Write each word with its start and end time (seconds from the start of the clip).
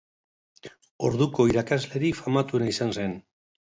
Orduko 1.11 1.47
irakaslerik 1.53 2.21
famatuena 2.25 2.75
izan 2.77 3.01
zen. 3.01 3.19